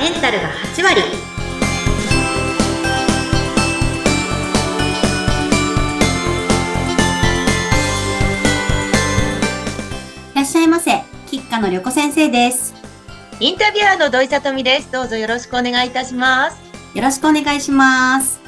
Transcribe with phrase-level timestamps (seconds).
[0.00, 1.04] メンタルが8割い
[10.34, 11.02] らっしゃいませ。
[11.26, 12.74] 吉花の旅子先生です。
[13.40, 14.90] インタビュアーの土井さとみです。
[14.90, 16.56] どうぞよろしくお願いいたします。
[16.94, 18.40] よろしくお願いします。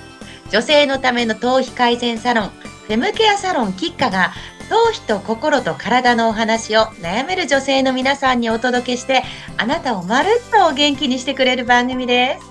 [0.51, 4.33] 女性のための頭皮改善サロン、フェムケアサロンキッカが、
[4.73, 9.23] 頭皮と心と体のお話を悩める女性の皆さんにお届けして、
[9.59, 12.47] あなたをまるっとお元気にしてくれる番組です。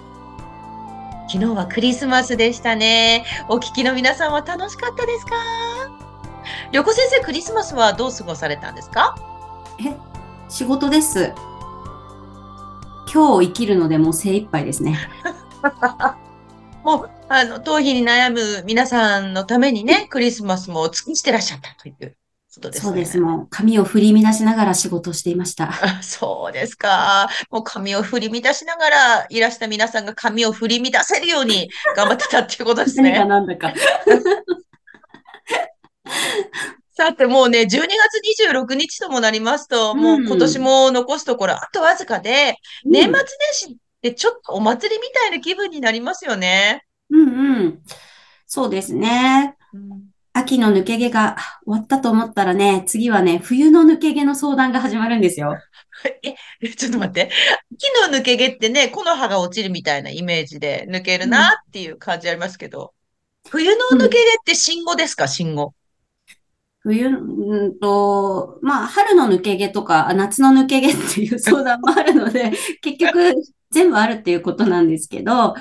[1.34, 3.26] 昨日はクリスマスでしたね。
[3.50, 5.34] お聞きの皆さんは楽しかったですか？
[6.72, 9.16] 旅子先生、クリスマスはどう過ごされたんですか？
[9.84, 9.96] え、
[10.48, 11.34] 仕事です。
[13.12, 15.00] 今日生きるのでもう精一杯ですね。
[16.86, 22.18] もう、あの、頭皮に悩む皆さんのためにね、クリスマスも尽くしてらっしゃったという
[22.54, 22.90] ことですね。
[22.90, 23.22] そうです。
[23.22, 25.70] もう髪を振り乱しながら仕事をしていました。
[25.72, 27.30] あ そうですか。
[27.50, 33.26] もう髪を振り乱しながらいらした皆さんが髪を振り乱せるように 頑張ってたっていうことです何かね。
[33.26, 33.74] なんだか。
[36.92, 37.80] さてもうね、12月
[38.44, 46.84] 26日ともなりますと、もう今年も残すところあとわずかで、年末年始ってちょっとお祭りみたいな気分になりますよね。
[47.12, 47.82] うんうん。
[48.48, 49.56] そうですね。
[50.34, 55.58] 秋の抜け毛が終わったと思ったらね、次はね、冬の抜け毛の相談が始まるんですよ。
[56.24, 57.32] え、ちょっと待って。
[57.78, 62.94] 木の抜け毛ってね、木の葉が落ちるみたいなイメージで抜けるなっていう感じありますけど、
[63.50, 65.74] 冬の抜け毛って新語ですか、新語。
[66.84, 72.52] 冬、うんと、まあ、春の抜け毛とか、あ夏の抜け毛っていう相談もあるので、
[72.82, 73.36] 結局、
[73.72, 75.56] 全部あるっていうことなんですけど、あ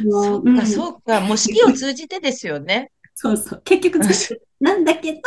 [0.00, 1.20] のそっか、そうか。
[1.20, 2.90] もう四季を通じてですよね。
[3.14, 3.62] そうそう。
[3.64, 3.98] 結局
[4.60, 5.20] なんだけど、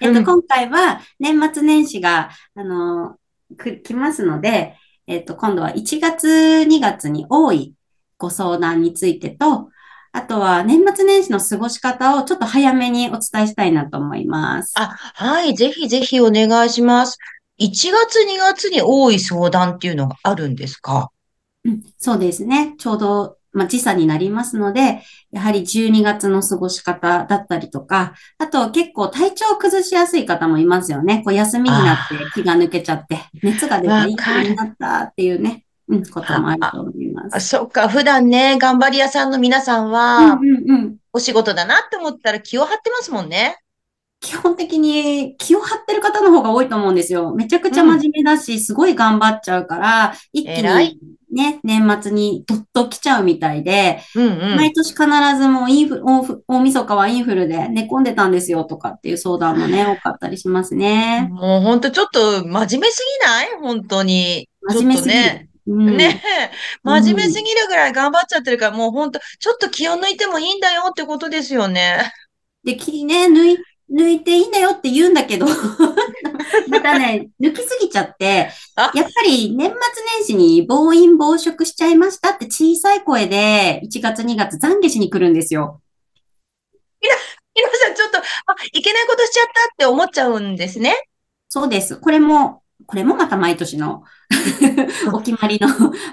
[0.00, 3.16] えっと、うん今回は年末年始が、あの、
[3.56, 7.74] く、来ますので、えっと、今度は1月、2月に多い
[8.18, 9.70] ご相談についてと、
[10.12, 14.72] あとは年末年始の過ごし方をちょっと早めにお伝えしたいなと思います。
[14.76, 15.54] あ、はい。
[15.54, 17.18] ぜひぜひお願いします。
[17.58, 21.10] 1月、2月に多い相談っていうのがあるんですか？
[21.64, 22.74] うんそうですね。
[22.78, 31.22] ちょうど、まあ、時差になりますので、やはり12月の過ごし方だったりとか、あと結構体調を崩しやすい方もいますよね。
[31.24, 34.20] こう休みになって気が抜けちゃって、熱が出ていい気
[34.50, 37.48] になったっていうね、うん、こともあると思いまあ、す。
[37.48, 37.88] そっか。
[37.88, 40.96] 普段ね、頑張り屋さんの皆さんうんは、うんうん。
[41.12, 43.56] お仕事だなって思ったら気を張ってますもんね。
[44.20, 47.34] 基本的に気を張ってる方の方が多いと思うんですよ。
[47.34, 50.98] めちゃくちゃ真面目だし、すごい頑張っちゃうから、一気に
[51.30, 54.56] ね、年末にどっと来ちゃうみたいで、うんうん。
[54.56, 55.04] 毎年必
[55.36, 56.02] ずもうインフ、
[56.48, 61.28] 大晦日はインフルで寝込んでたんですよとかっていう相談もね、多かったりしますね。
[61.30, 63.48] もうほんとちょっと真面目すぎない？
[63.60, 64.48] 本当に。
[64.62, 65.14] 真面目すぎ。
[65.14, 65.48] る。
[65.66, 65.96] うん。
[65.98, 66.50] ねえ、
[66.82, 72.10] 真面目すぎるぐらい頑張っちゃってるから、もうほんと、ちょっと気を抜いてもいいんだよってことですよね。
[72.64, 73.58] で、気ね、抜い、
[73.90, 75.46] 抜いていいんだよって言うんだけど、
[76.68, 79.76] またね、抜きすぎちゃって、あやっぱり年末
[80.18, 85.80] 年始に暴飲暴食しちゃいましたって小さい声で1月2月懺悔しに来るんですよ。
[87.58, 88.22] 皆さんちょっと、あ、
[88.72, 90.94] いけないことしちゃったって思っちゃうんですね。
[91.48, 91.96] そうです。
[91.96, 94.02] これも、これもまた毎年の
[95.12, 95.68] お決まりの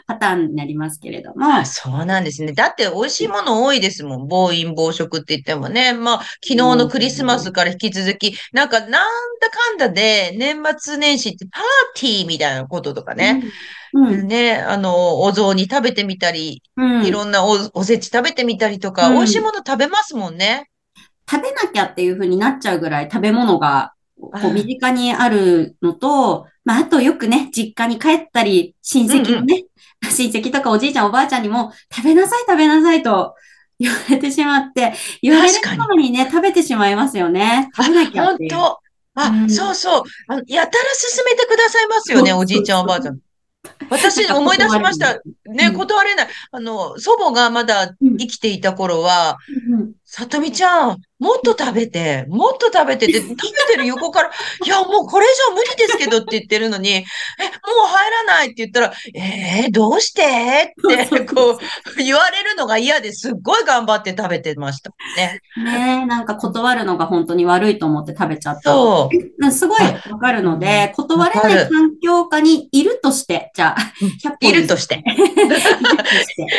[0.08, 1.46] パターンになりますけれども。
[1.46, 2.52] あ、そうなんですね。
[2.52, 4.28] だって美味しいもの多いですもん。
[4.28, 5.94] 暴飲暴食って言ってもね。
[5.94, 11.64] まあ、昨日のクリスマスから引き続き、なんかなんだかんだで年末年始ってパー
[11.98, 13.42] ティーみたいなこととかね。
[13.94, 14.08] うん。
[14.08, 14.28] うん。
[14.28, 20.70] ね、あの、お雑煮食べてみたり、うんいろんなお、おせち食べてみたりとか、うん美味しいもの食べますもんね。
[21.30, 23.95] 食べなきゃっていう風になっちゃうぐらい食べ物が
[24.26, 29.66] こあう身近にあるのと、まあ、あとよくね、実家に帰ったり、親戚もね、
[30.04, 33.36] 親戚とかおじいちゃんおばあちゃんにも食べなさい食べなさいと
[33.80, 37.70] 言われてしまって、言われるためにね、食べてしまいますよね。
[37.76, 38.54] 食べなきゃっていう。
[38.54, 38.80] 本当。
[39.18, 40.04] あ、うんそうそう。
[40.28, 43.20] あの、やたら勧めてくださいますよね、おじいちゃん、おばあちゃん。
[43.90, 45.16] 私、思い出しました。
[45.46, 46.28] ね、うん断れない。
[46.52, 49.38] あの、祖母がまだうん生きていた頃は、
[49.70, 53.36] うんさとみちゃん、もっと食べて、もっと食べてって、 食べ
[53.74, 54.32] てる横から、
[54.66, 57.04] いや、もうこれ以上無理ですけどって言ってるのに、え、も
[57.84, 65.42] う入らないって言ったら、えー、どうしてって、こう、言われるのが嫌ですっごい頑張って食べてましたね。
[65.58, 68.72] ねえ、なんか断るのが本当に悪いと思って食べちゃった。
[68.72, 69.18] そう。
[69.46, 75.04] うんすごいわかるので、断れない環境下にいるとして、じゃあ、100歩いるとして。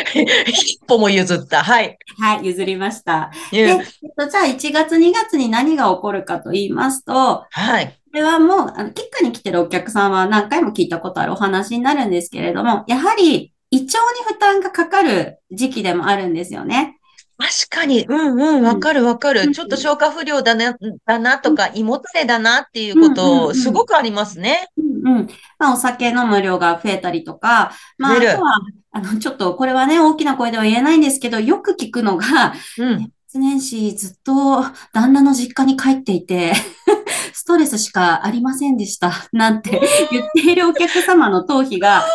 [0.87, 1.63] 歩も譲った。
[1.63, 1.97] はい。
[2.19, 3.31] はい、譲りました。
[3.51, 3.85] で、うんえっ
[4.17, 7.87] と、じゃあ1月2月に何が起こるかと言いますと、はい。
[7.87, 16.97] これはもう、あの、結果に来てるお客さんは何回も聞いたことあるお話になるんですけれども、やはり胃腸に負担がかかる時期でもあるんですよね。
[17.37, 19.51] 確かに、うんうん、わかるわかる。
[19.51, 20.75] ちょっと消化不良だな、
[21.05, 24.67] だなとか、胃もたれだなっていうこうんうんと、うんすごくありますね。
[24.77, 25.27] うんうん。
[25.59, 28.59] まあ、お酒飲む量が増えたりとか、まあ、あとは、
[28.91, 33.11] あの、ちょっと、これはね、大きな声では言えないんですけど、よく聞くのが、うん。
[33.37, 34.63] 年始ずっと
[34.93, 36.53] 旦那の実家に帰っていて、
[37.33, 39.11] ストレスしかありませんでした。
[39.31, 42.07] なんて 言っているお客様の頭皮が、普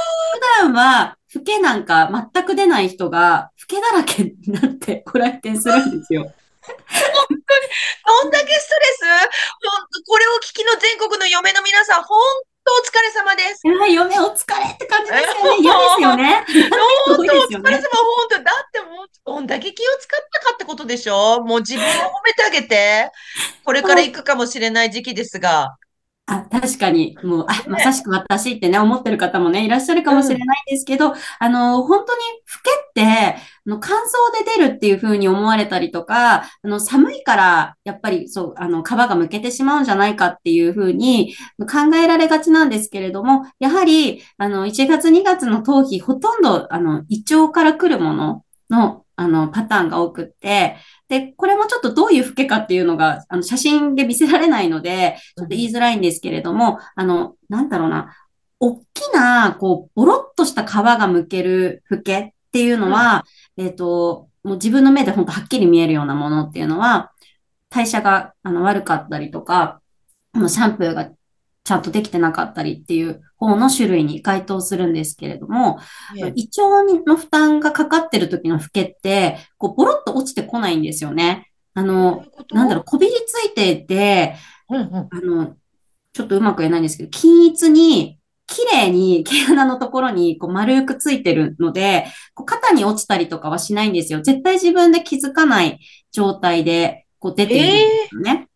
[0.62, 6.24] 段は、老けなんか全く出ない人が、老けだらけになってご来店するんですよ。
[6.24, 6.28] ど
[8.28, 8.64] んだけストレス？
[9.62, 12.18] ほんと、これを聞きの全国の嫁の皆さん、本
[12.64, 13.66] 当お疲れ様です。
[13.66, 15.58] いや、嫁お疲れって感じですよね。
[15.62, 16.44] 嫌ですよね。
[17.06, 18.42] 本当お疲れ様、 本当。
[18.42, 21.94] だってもう、どんだけ気を使ったかってことでしょもう自分を褒
[22.24, 23.10] めてあげて。
[23.64, 25.76] これから行くかもしれない時期ですが。
[26.32, 27.64] あ、確かに、もう、あ、ね。
[27.68, 32.20] まさしく私ってね、思ってる方もね、いらっしゃるかもしれないですけど、あの、本当に、
[32.94, 33.36] 老けって、
[33.66, 50.76] あの、乾燥で出るっていう風に思われたりとか、あの、寒いから、やっぱり、そう、あの、皮がむけてしまうんじゃないかっていう風に考えられがちなんですけれども、やはり、あの、1月2月の頭皮、ほとんど、あの、胃腸から来るものの、あの、パターンが多くって、
[51.12, 58.16] で、これもちょっとどういう老けかっていうのが、あの、写真で見せられないので、ちょっと言いづらいんですけれども、あの、なんだろうな、
[58.58, 63.26] 大きな、こう、ボロッとした皮がむける老けっていうのは、
[63.58, 67.12] えっと、もう自分の目で本当はっきり見えるようなものっていうのは、
[67.68, 69.82] 代謝が、あの、悪かったりとか、
[70.34, 71.10] シャンプーが
[71.64, 75.78] ちゃんとできてなかったりっていう方の種類に該当するんですけれども、
[76.34, 81.50] 胃腸の負担がかかってる時の老けって、こう、ボロッと落ちてこないんですよね。
[81.74, 84.34] あの、なんだろう、こびりついていて、
[84.68, 85.08] うんうん。
[85.10, 85.56] あの、
[86.12, 94.20] ちょっとうまく言えないんですけど、均一に、綺麗に毛穴のところにこう丸くついてるので、こう肩に落ちたりとかはしないんですよ。
[94.20, 95.78] 絶対自分で気づかない
[96.10, 98.48] 状態でこう出ているんですよね。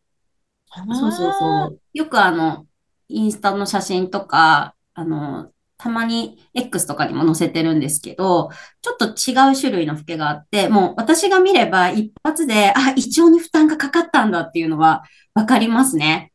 [0.93, 1.81] そうそうそう。
[1.95, 2.67] よくあの、
[3.09, 8.51] インスタの写真とか、あの、たまに X とかにも載せてるんですけど、
[8.83, 15.05] ちょっと違う種類の老けがあって、もう私が見れば一発で、あ、胃腸に負担がかかったんだっていうのは
[15.35, 16.33] わかりますね。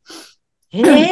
[0.71, 1.09] ええ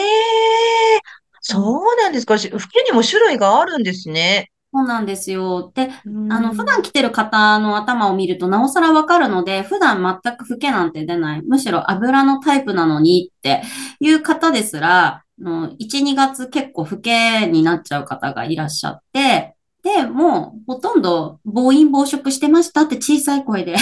[1.41, 2.37] そうなんですか。
[2.37, 4.51] し老けにも種類があるんですね。
[4.71, 5.71] そうなんですよ。
[5.73, 11.41] で、うんあの、普段来てる方の頭を見るとなおさらわかるので、普段全く老けなんて出ない。
[11.41, 13.63] むしろ油のタイプなのにって
[13.99, 23.75] いう方ですら、あの1、2月結構老けになっちゃう方がいらっしゃって、で、もうほとんど暴飲暴食してましたって小さい声で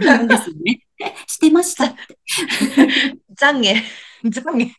[0.00, 0.80] 言うんですよね。
[1.26, 2.18] してましたって。
[3.36, 3.82] 懺悔。
[4.24, 4.70] 懺悔。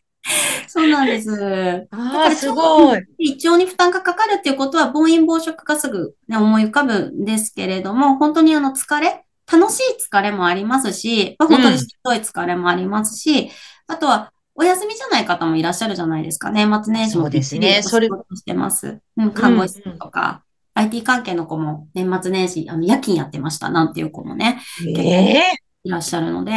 [0.66, 1.86] そうなんです。
[1.90, 3.00] ああ、すごい。
[3.18, 13.50] 胃腸に負担がかかるっていうことは、暴飲暴食がすぐ、ね、思い浮かぶんですけれども、本当にあの疲れ、楽しい疲れもありますし、まあ、本当にしんどい疲れもありますし、
[13.86, 16.50] あとは、お休みじゃない方もいらっしゃるじゃないですか。
[16.50, 19.00] 年末年始もそうですねそれしてます。
[19.16, 20.42] うん、看護師とか、
[20.74, 25.42] IT 関係の子も年末年始、あの、夜勤やってましたなんていう子もね、ええ
[25.84, 26.52] いらっしゃるので、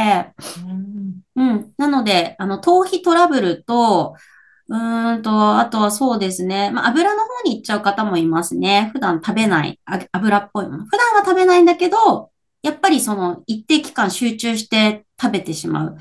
[0.66, 1.00] うん
[1.36, 1.72] うん。
[1.78, 4.16] なので、あの、頭皮トラブルと、
[4.68, 6.72] うーんと、あとはそうですね。
[6.72, 8.90] まあ、油の方に行っちゃう方もいますね。
[8.94, 10.86] 普段食べない、あ油っぽいもの。
[10.86, 15.98] 普段は食べないんだけど、やっぱりその、一定期間集中して食べてしまう。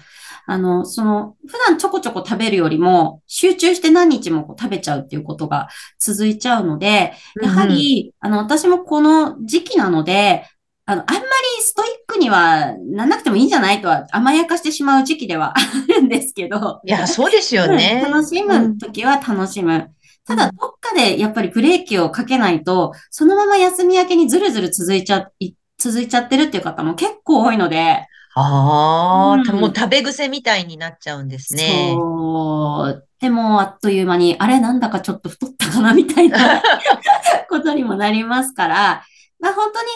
[0.50, 7.12] あの、その、普段ちょこちょこ食べるよりも、集中して何日もこう食べちゃうっていうことが続いちゃうので、
[7.42, 10.46] やはり、あの、私もこの時期なので、
[10.86, 11.26] あの、あんまり
[11.60, 18.02] ストイックにはなんなくてもいいんじゃないとは甘やかしてしまう時期では あるんですけど、いや、そうですよね。
[18.06, 19.90] うん楽しむときは楽しむ。
[20.26, 28.06] ただ、どっかでやっぱりブレーキをかけないと、そのまま休み明けにずるずる続いちゃ、い続いちゃってるっていう方も結構多いので、
[28.40, 31.90] ああ、うんもう食べ癖みたいになっちゃうんですね。
[31.92, 33.08] そう。
[33.20, 36.62] でも、あっという間に、あれなんだかちょっと太ったかなみたいな
[37.50, 39.02] ことにもなりますから、
[39.40, 39.88] まあ本当に、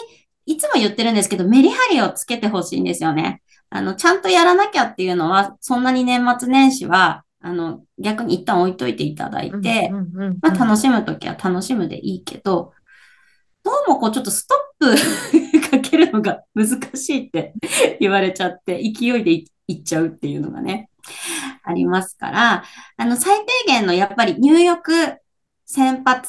[0.45, 3.41] いつも言ってるんですけど、メリハリをつけてほしいんですよね。
[3.69, 9.89] あの、ちゃんとやらなきゃっていうのは、そんなに年末年始は、あの、逆に一旦置いといていただいて、
[10.41, 12.73] まあ楽しむときは楽しむでいいけど、
[13.63, 17.53] どうもこうちょっとストップ かけるのが難しいって
[17.99, 19.31] 言われちゃって、勢いで
[19.67, 20.89] いっちゃうっていうのがね、
[21.63, 22.63] ありますから、
[22.97, 25.17] あの、最低限のやっぱり入浴、
[25.65, 26.25] 洗髪、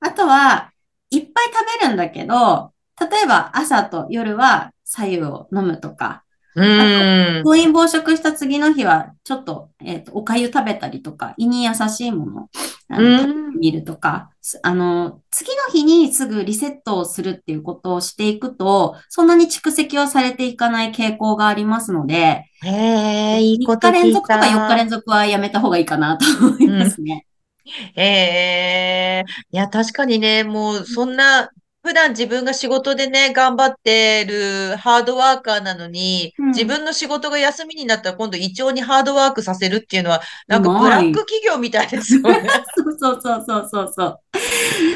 [0.00, 0.70] あとは、
[1.10, 6.21] いっぱい食べるんだけど、例えば朝と夜は左右を飲むとか、
[6.54, 12.48] 暴飲暴食した次の日は、ちょっと、えっと、お粥食べたりとか、胃に優しいもの。
[12.88, 14.30] あの見るとか、
[14.62, 27.26] あの、次の日にすぐリセットをするっていうことをしていくと、そんなに蓄積はされていかない傾向がありますので、へえ、いいこと3日連続とか4日連続はやめた方がいいかなと思いますね。
[27.64, 31.50] うん、ええ、いや、確かにね、もうそんな
[31.82, 42.48] 普段自分が仕事でね、頑張ってるハードワーカーなのに、うん、自分の仕事が休みになったら今度胃腸にハードワークさせるっていうのは、なんかブラック企業みたいですよね。
[42.98, 44.20] そうそうそうそうそう。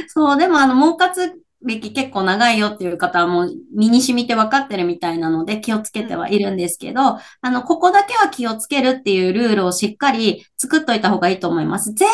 [0.06, 11.92] そう、でもあの、儲活歴結構長いよっていう方はもう身に染みて分かってるみたいなので気をつけてはいるんですけど、あの、ここだけは気をつけるっていうルールをしっかり作っといた方がいいと思います。
[11.94, 12.08] 全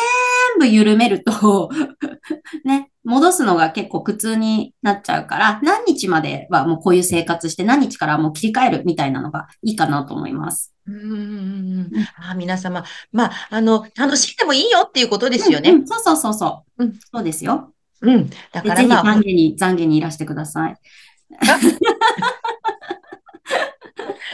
[0.59, 1.69] 部緩めると
[2.63, 10.73] ね、戻すのが結構苦痛になっちゃうから、何日まではもうこういう生活して何日からもう切り替えるみたいなのがいいかなと思います。
[10.87, 11.91] うん。
[12.17, 15.71] あ皆様、まあ、あの、楽しんでもいいよっていうことですよね。
[15.71, 16.83] うんうん、そうそうそうそう。
[16.83, 17.73] うん、そうですよ。
[18.01, 18.29] うん。
[18.51, 20.75] だから、まあ、ぜひ懺悔に、懺悔にいらしてください。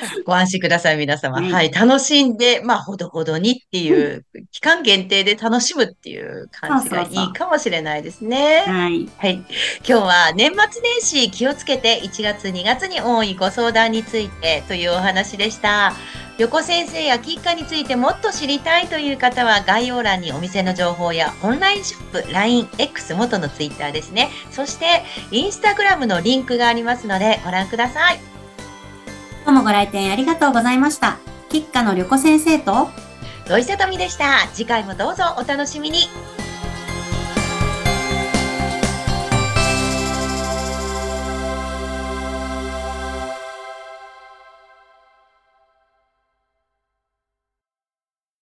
[0.26, 1.42] ご安心ください、皆様。
[1.42, 1.72] はい。
[1.72, 8.64] 楽しんで、まあ、ほどほどにっていう、期間限定で楽しむっていう感じがいいかもしれないですね。
[8.66, 9.10] はい。
[9.18, 9.34] はい。
[9.36, 9.46] 今
[9.86, 15.94] 日は年末年始気をつけて1月2月に多いご相談についてというお話でした。
[16.40, 24.30] 横先生やキッカについてもっと知りたいという方は概要欄にお店の情報やオンラインショップ、LINE、X 元の Twitter ですね。
[24.50, 28.39] そして、インスタグラムのリンクがありますのでご覧ください。
[29.50, 31.18] 日もご来店ありがとうございました。
[31.50, 32.90] 吉花の旅子先生と
[33.48, 34.48] 土井さとみでした。
[34.54, 36.02] 次回もどうぞお楽しみに。